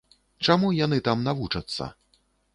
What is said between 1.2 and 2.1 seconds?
навучацца?